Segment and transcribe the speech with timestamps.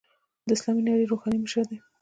[0.47, 1.77] د اسلامي نړۍ روحاني مشر دی.